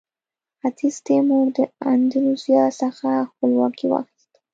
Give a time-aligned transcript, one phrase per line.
[0.59, 1.59] ختیځ تیمور د
[1.91, 4.37] اندونیزیا څخه خپلواکي واخیسته.